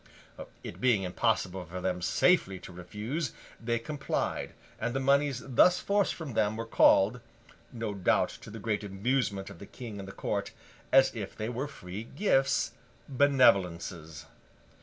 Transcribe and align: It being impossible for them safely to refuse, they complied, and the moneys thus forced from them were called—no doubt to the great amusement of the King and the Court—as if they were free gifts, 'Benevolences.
It 0.63 0.81
being 0.81 1.03
impossible 1.03 1.63
for 1.65 1.79
them 1.79 2.01
safely 2.01 2.57
to 2.61 2.73
refuse, 2.73 3.33
they 3.59 3.77
complied, 3.77 4.55
and 4.79 4.95
the 4.95 4.99
moneys 4.99 5.43
thus 5.45 5.79
forced 5.79 6.15
from 6.15 6.33
them 6.33 6.57
were 6.57 6.65
called—no 6.65 7.93
doubt 7.93 8.29
to 8.29 8.49
the 8.49 8.57
great 8.57 8.83
amusement 8.83 9.51
of 9.51 9.59
the 9.59 9.67
King 9.67 9.99
and 9.99 10.07
the 10.07 10.11
Court—as 10.11 11.13
if 11.15 11.35
they 11.35 11.49
were 11.49 11.67
free 11.67 12.01
gifts, 12.03 12.71
'Benevolences. 13.07 14.25